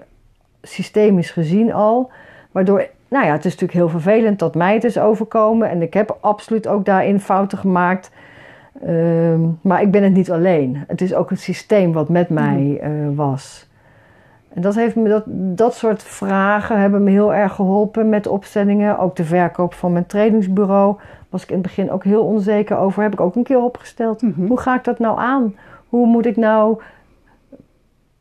[0.62, 2.10] systemisch gezien al.
[2.50, 5.70] Waardoor, nou ja, het is natuurlijk heel vervelend dat mij het is overkomen.
[5.70, 8.10] En ik heb absoluut ook daarin fouten gemaakt.
[8.86, 10.84] Ehm, maar ik ben het niet alleen.
[10.86, 13.70] Het is ook het systeem wat met mij uh, was.
[14.54, 15.22] En dat, heeft me, dat,
[15.56, 18.98] dat soort vragen hebben me heel erg geholpen met opstellingen.
[18.98, 20.96] Ook de verkoop van mijn trainingsbureau
[21.28, 23.02] was ik in het begin ook heel onzeker over.
[23.02, 24.22] Heb ik ook een keer opgesteld.
[24.22, 24.46] Mhm.
[24.46, 25.56] Hoe ga ik dat nou aan?
[25.88, 26.80] Hoe moet ik nou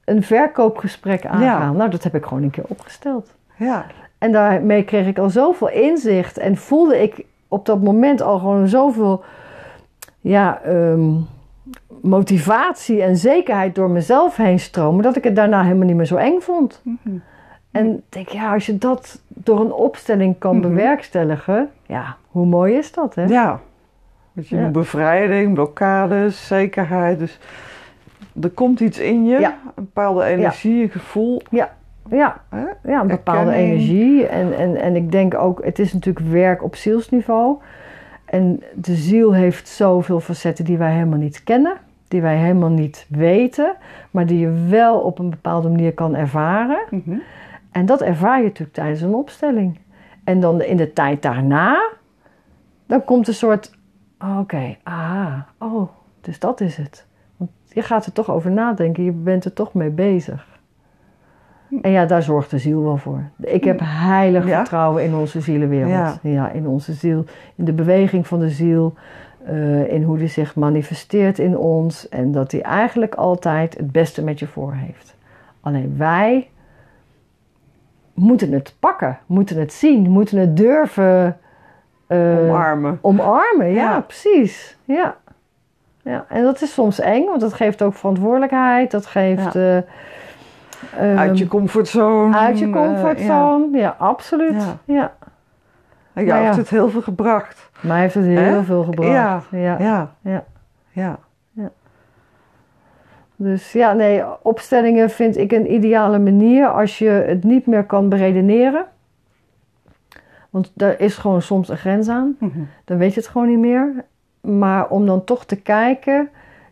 [0.05, 1.75] een verkoopgesprek aangaan?
[1.75, 3.33] Nou, dat heb ik gewoon een keer opgesteld.
[3.55, 3.85] Ja.
[4.21, 8.67] En daarmee kreeg ik al zoveel inzicht en voelde ik op dat moment al gewoon
[8.67, 9.23] zoveel
[10.19, 11.09] ja, ehm,
[12.01, 16.15] motivatie en zekerheid door mezelf heen stromen, dat ik het daarna helemaal niet meer zo
[16.15, 16.81] eng vond.
[16.83, 17.15] Mhm.
[17.71, 20.67] En denk, ja, als je dat door een opstelling kan mhm.
[20.67, 23.23] bewerkstellen, ja, hoe mooi is dat, hè?
[23.25, 23.59] Ja.
[24.33, 24.67] Je ja.
[24.67, 27.19] bevrijding, blokkades, zekerheid.
[27.19, 27.39] Dus
[28.41, 31.41] er komt iets in je, een bepaalde energie, een gevoel.
[31.49, 31.71] Ja,
[32.09, 32.41] ja.
[32.83, 34.27] ja een bepaalde energie.
[34.27, 37.57] En, en, en ik denk ook, het is natuurlijk werk op zielsniveau.
[38.25, 43.05] En de ziel heeft zoveel facetten die wij helemaal niet kennen, die wij helemaal niet
[43.09, 43.75] weten,
[44.11, 46.79] maar die je wel op een bepaalde manier kan ervaren.
[46.89, 47.17] Mhm.
[47.71, 49.79] En dat ervaar je natuurlijk tijdens een opstelling.
[50.23, 51.91] En dan in de tijd daarna,
[52.85, 53.71] dan komt een soort:
[54.19, 55.89] oh, oké, ah, oh,
[56.21, 57.05] dus dat is het.
[57.37, 60.50] Want je gaat er toch over nadenken, je bent er toch mee bezig.
[61.81, 63.23] En ja, daar zorgt de ziel wel voor.
[63.37, 66.19] Ik heb heilig vertrouwen in onze zielenwereld.
[66.21, 66.49] Ja.
[66.49, 68.93] in onze ziel, in de beweging van de ziel,
[69.49, 74.23] uh, in hoe die zich manifesteert in ons en dat hij eigenlijk altijd het beste
[74.23, 75.15] met je voor heeft.
[75.61, 76.49] Alleen wij
[78.13, 81.37] moeten het pakken, moeten het zien, moeten het durven
[82.07, 82.99] uh, omarmen.
[83.01, 84.77] Omarmen, ja, precies.
[84.83, 85.15] Ja.
[86.01, 86.25] ja.
[86.29, 88.91] En dat is soms eng, want dat geeft ook verantwoordelijkheid.
[88.91, 89.55] Dat geeft.
[89.55, 89.77] Uh,
[90.97, 92.37] uit je comfortzone.
[92.37, 93.95] Uit je comfortzone, ja.
[93.97, 94.63] absoluut.
[94.85, 95.13] Ja.
[96.13, 96.35] Ja, ja.
[96.35, 97.69] heeft het heel veel gebracht.
[97.81, 99.11] Mij heeft het heel veel gebracht.
[99.11, 99.43] Ja.
[99.51, 99.77] Ja.
[99.79, 100.13] Ja.
[100.21, 100.43] ja.
[100.91, 101.19] ja.
[103.35, 108.09] Dus ja, nee, opstellingen vind ik een ideale manier als je het niet meer kan
[108.09, 108.85] beredeneren.
[110.49, 112.35] Want daar is gewoon soms een grens aan.
[112.39, 112.59] Mhm.
[112.85, 114.05] Dan weet je het gewoon niet meer.
[114.41, 116.29] Maar om dan toch te kijken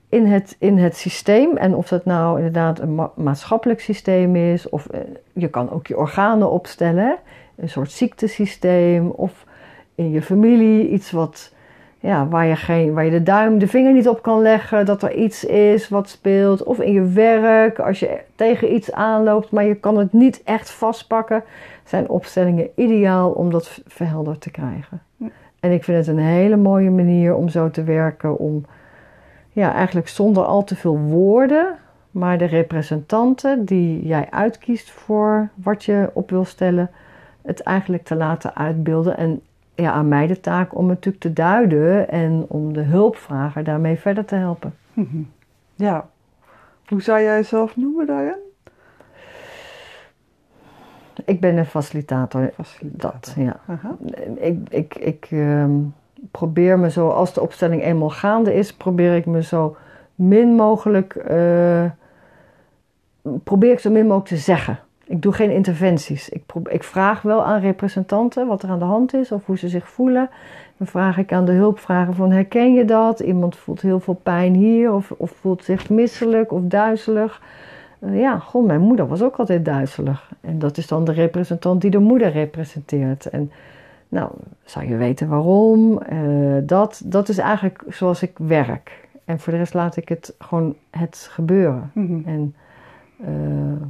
[0.09, 1.57] in het, in het systeem.
[1.57, 4.99] En of dat nou inderdaad een maatschappelijk systeem is, of eh,
[5.33, 7.17] je kan ook je organen opstellen,
[7.55, 9.45] een soort ziektesysteem, of
[9.95, 11.53] in je familie iets wat,
[11.99, 15.03] ja, waar, je geen, waar je de duim, de vinger niet op kan leggen, dat
[15.03, 19.65] er iets is wat speelt, of in je werk, als je tegen iets aanloopt, maar
[19.65, 21.43] je kan het niet echt vastpakken,
[21.83, 25.01] zijn opstellingen ideaal om dat verhelderd te krijgen.
[25.59, 28.65] En ik vind het een hele mooie manier om zo te werken, om
[29.51, 31.75] ja, eigenlijk zonder al te veel woorden,
[32.11, 36.89] maar de representanten die jij uitkiest voor wat je op wil stellen,
[37.41, 39.17] het eigenlijk te laten uitbeelden.
[39.17, 39.41] En
[39.75, 43.99] ja, aan mij de taak om het natuurlijk te duiden en om de hulpvrager daarmee
[43.99, 44.73] verder te helpen.
[45.75, 46.09] Ja.
[46.87, 48.39] Hoe zou jij jezelf noemen, Diane?
[51.25, 52.51] Ik ben een facilitator.
[52.55, 53.11] facilitator.
[53.11, 53.59] Dat, ja.
[54.35, 55.79] Ik, ik, ik, ehm,
[56.31, 59.75] probeer me zo, als de opstelling eenmaal gaande is, probeer ik me zo
[60.15, 61.83] min mogelijk, uh,
[63.43, 64.79] probeer ik zo min mogelijk te zeggen.
[65.05, 66.29] Ik doe geen interventies.
[66.29, 69.69] Ik, ik, vraag wel aan representanten wat er aan de hand is of hoe ze
[69.69, 70.29] zich voelen.
[70.77, 73.19] Dan vraag ik aan de hulpvrager van herken je dat?
[73.19, 77.41] Iemand voelt heel veel pijn hier of, of voelt zich misselijk of duizelig.
[77.99, 80.31] Uh, ja, goh, mijn moeder was ook altijd duizelig.
[80.41, 83.25] En dat is dan de representant die de moeder representeert.
[83.25, 83.51] En
[84.09, 84.31] nou,
[84.63, 86.01] zou je weten waarom?
[86.11, 89.07] Uh, dat, dat is eigenlijk zoals ik werk.
[89.25, 91.91] En voor de rest laat ik het gewoon het gebeuren.
[91.93, 92.21] Mhm.
[92.25, 92.55] En
[93.21, 93.81] uh,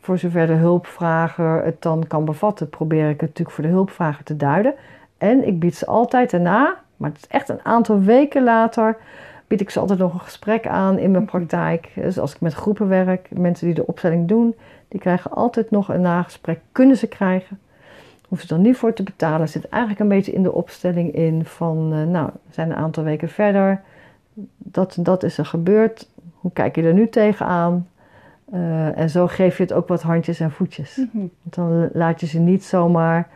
[0.00, 4.24] voor zover de hulpvrager het dan kan bevatten, probeer ik het natuurlijk voor de hulpvrager
[4.24, 4.74] te duiden.
[5.18, 8.96] En ik bied ze altijd daarna, maar het is echt een aantal weken later,
[9.46, 11.90] bied ik ze altijd nog een gesprek aan in mijn praktijk.
[11.94, 14.54] Dus als ik met groepen werk, mensen die de opstelling doen,
[14.88, 16.60] die krijgen altijd nog een nagesprek.
[16.72, 17.58] Kunnen ze krijgen.
[18.28, 19.48] Hoeven ze dan niet voor te betalen.
[19.48, 23.04] Zit eigenlijk een beetje in de opstelling in van, uh, nou, we zijn een aantal
[23.04, 23.80] weken verder.
[24.58, 26.08] Dat, dat is er gebeurd.
[26.34, 27.88] Hoe kijk je er nu tegenaan?
[28.54, 30.96] Uh, en zo geef je het ook wat handjes en voetjes.
[30.96, 31.30] Mm -hmm.
[31.42, 33.28] Dan laat je ze niet zomaar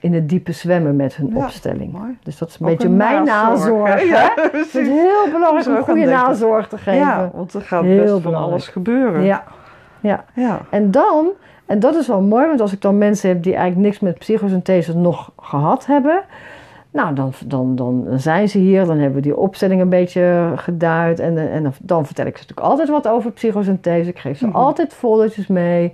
[0.00, 1.92] in het diepe zwemmen met hun ja, opstelling.
[1.92, 2.18] Mooi.
[2.22, 4.08] Dus dat is een ook beetje een mijn nazorg.
[4.08, 7.00] Ja, het is heel belangrijk om goede nazorg te geven.
[7.00, 9.22] Ja, want er gaat heel best van alles gebeuren.
[9.22, 9.44] Ja.
[10.00, 10.24] Ja.
[10.34, 10.60] ja.
[10.70, 11.28] En dan,
[11.66, 14.18] en dat is wel mooi, want als ik dan mensen heb die eigenlijk niks met
[14.18, 16.22] psychosynthese nog gehad hebben,
[16.92, 21.20] nou, dan, dan, dan zijn ze hier, dan hebben we die opstelling een beetje geduid.
[21.20, 24.10] En, en dan vertel ik ze natuurlijk altijd wat over psychosynthese.
[24.10, 24.60] Ik geef ze mm -hmm.
[24.60, 25.92] altijd foldertjes mee.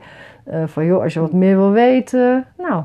[0.50, 2.46] Uh, van joh, als je wat meer wil weten.
[2.58, 2.82] Nou,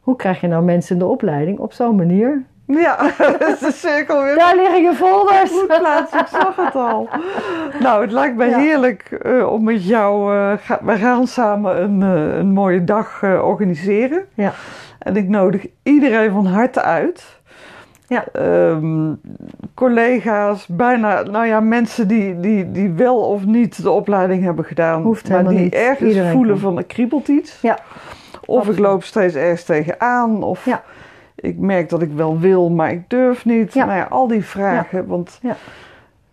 [0.00, 1.58] hoe krijg je nou mensen in de opleiding?
[1.58, 2.44] Op zo'n manier.
[2.80, 4.34] Ja, dat is de cirkel weer.
[4.34, 5.52] Daar liggen je folders.
[5.66, 7.08] Plaats, ik zag het al.
[7.80, 8.58] Nou, het lijkt me ja.
[8.58, 10.34] heerlijk uh, om met jou.
[10.34, 14.24] Uh, ga, we gaan samen een, uh, een mooie dag organiseren.
[14.34, 14.52] Ja.
[14.98, 17.40] En ik nodig iedereen van harte uit.
[18.06, 18.24] Ja.
[18.36, 19.20] Um,
[19.74, 25.02] collega's, bijna, nou ja, mensen die, die, die wel of niet de opleiding hebben gedaan.
[25.02, 25.74] Hoeft maar die niet.
[25.74, 26.62] ergens Iedereen voelen kan.
[26.62, 27.58] van er kriebelt iets.
[27.60, 27.78] Ja.
[28.46, 28.78] Of Absoluut.
[28.78, 30.42] ik loop steeds ergens tegenaan.
[30.42, 30.82] Of Ja.
[31.42, 33.72] Ik merk dat ik wel wil, maar ik durf niet.
[33.74, 33.84] Ja.
[33.84, 35.06] Nou ja, al die vragen.
[35.06, 35.56] Want Ja.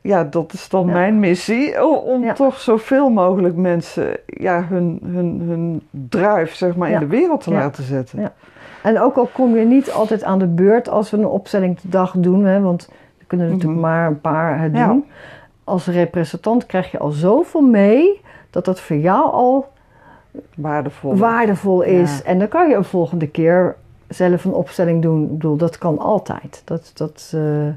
[0.01, 1.85] ja, dat is dan mijn missie.
[2.03, 7.41] Om toch zoveel mogelijk mensen ja, hun, hun, hun drive zeg maar, in de wereld
[7.43, 8.21] te laten zetten.
[8.21, 8.33] Ja.
[8.83, 11.89] En ook al kom je niet altijd aan de beurt als we een opstelling de
[11.89, 13.89] dag doen, hè, want we kunnen er natuurlijk Mhm.
[13.89, 15.05] maar een paar het doen.
[15.63, 19.67] Als representant krijg je al zoveel mee dat dat voor jou al
[20.55, 21.15] Waardevol.
[21.17, 22.23] waardevol is.
[22.23, 23.75] En dan kan je een volgende keer
[24.09, 25.23] zelf een opstelling doen.
[25.23, 26.61] Ik bedoel, dat kan altijd.
[26.65, 27.67] Dat, dat, eh,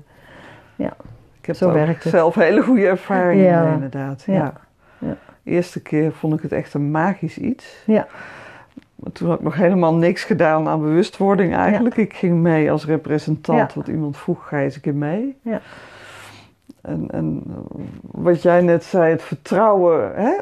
[1.41, 2.03] ik heb zo het.
[2.03, 3.63] zelf hele goede ervaringen Ja.
[3.65, 4.23] mee, inderdaad.
[4.27, 4.35] Ja.
[4.35, 4.53] Ja.
[4.99, 5.17] Ja.
[5.43, 7.83] De eerste keer vond ik het echt een magisch iets.
[7.87, 8.07] Ja.
[8.95, 11.97] Maar toen had ik nog helemaal niks gedaan aan bewustwording eigenlijk.
[11.97, 13.69] Ik ging mee als representant, Ja.
[13.75, 15.37] want iemand vroeg, ga je eens een keer mee?
[15.43, 15.61] Ja.
[16.83, 17.43] En, en
[18.11, 20.33] wat jij net zei, het vertrouwen hè,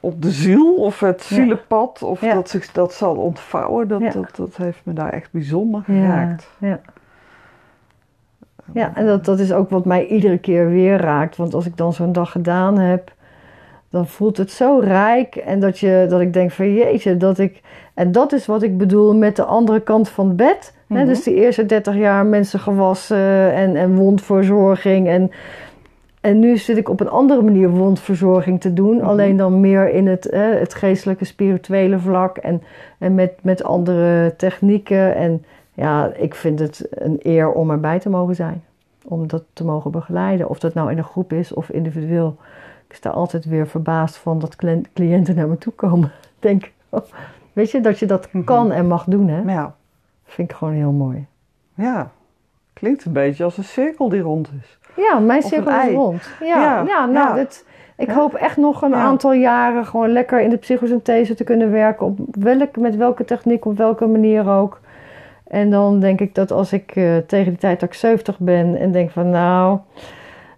[0.00, 2.34] op de ziel of het zielenpad, of Ja.
[2.34, 4.10] dat zich dat zal ontvouwen, dat, Ja.
[4.10, 6.48] dat, dat heeft me daar echt bijzonder geraakt.
[6.58, 6.80] ja.
[8.72, 11.36] Ja, en dat, dat is ook wat mij iedere keer weer raakt.
[11.36, 13.12] Want als ik dan zo'n dag gedaan heb,
[13.90, 15.36] dan voelt het zo rijk.
[15.36, 17.60] En dat, je, dat ik denk van jeetje, dat ik...
[17.94, 20.74] En dat is wat ik bedoel met de andere kant van het bed.
[20.88, 21.06] Hè, Mhm.
[21.06, 25.08] dus die eerste 30 jaar mensen gewassen en, en wondverzorging.
[25.08, 25.30] En,
[26.24, 28.96] en nu zit ik op een andere manier wondverzorging te doen.
[28.96, 29.04] Mhm.
[29.06, 32.36] Alleen dan meer in het, hè, het geestelijke, spirituele vlak.
[32.36, 32.62] En,
[32.98, 35.14] en met, met andere technieken.
[35.14, 38.64] En ja, ik vind het een eer om erbij te mogen zijn.
[39.04, 40.48] Om dat te mogen begeleiden.
[40.48, 42.36] Of dat nou in een groep is of individueel.
[42.88, 46.12] Ik sta altijd weer verbaasd van dat cli- cliënten naar me toe komen.
[46.38, 47.00] Denk, oh,
[47.52, 48.44] weet je, dat je dat Mhm.
[48.44, 49.52] kan en mag doen, hè?
[49.52, 49.74] Ja,
[50.24, 51.26] Vind ik gewoon heel mooi.
[51.74, 52.10] ja,
[52.72, 54.78] klinkt een beetje als een cirkel die rond is.
[54.96, 56.22] Ja, mijn cirkel is rond.
[56.40, 57.34] Ja, Ja, ja, nou.
[57.34, 57.64] Dit,
[57.96, 62.06] ik hoop echt nog een aantal jaren gewoon lekker in de psychosynthese te kunnen werken.
[62.06, 64.80] Op welk, met welke techniek, op welke manier ook.
[65.46, 68.76] En dan denk ik dat als ik eh, tegen die tijd dat ik 70 ben
[68.76, 69.78] en denk van nou,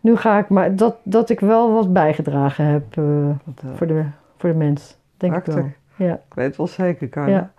[0.00, 3.34] nu ga ik maar, dat, dat ik wel wat bijgedragen heb eh, eh,
[3.74, 4.04] voor, de,
[4.38, 4.96] voor de mens.
[5.16, 5.70] Denk ik wel.
[5.96, 7.30] Ja, Ik weet wel zeker, Carla.
[7.30, 7.50] Ja.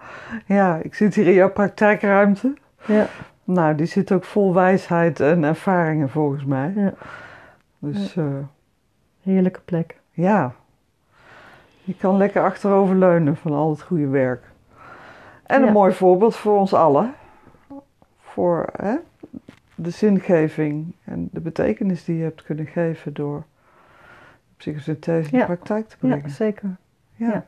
[0.45, 0.79] Ja.
[0.81, 2.53] ik zit hier in jouw praktijkruimte.
[2.85, 3.05] ja,
[3.47, 6.73] Nou, die zit ook vol wijsheid en ervaringen volgens mij.
[6.75, 6.93] ja.
[7.79, 8.25] Dus eh,
[9.21, 9.99] Heerlijke plek.
[10.11, 10.53] ja,
[11.83, 14.43] je kan lekker achteroverleunen van al het goede werk.
[15.45, 15.67] En Ja.
[15.67, 17.13] een mooi voorbeeld voor ons allen.
[18.19, 18.95] Voor hè,
[19.75, 23.43] de zingeving en de betekenis die je hebt kunnen geven door
[24.57, 26.29] psychosynthese in de praktijk te Ja, brengen.
[26.29, 26.75] zeker.
[27.15, 27.27] Ja.
[27.31, 27.45] ja.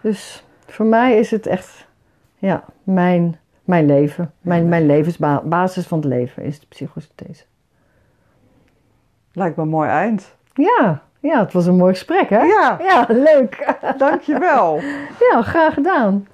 [0.00, 1.88] Dus voor mij is het echt
[2.38, 4.32] ja, mijn, mijn leven.
[4.40, 7.44] Mijn, mijn levensbasis van het leven is de psychosynthese.
[9.32, 10.34] Lijkt me een mooi eind.
[10.54, 12.42] Ja, ja, het was een mooi gesprek, hè?
[12.42, 13.74] Ja, Ja, leuk.
[13.98, 14.80] dankjewel.
[15.30, 16.26] Ja, graag gedaan.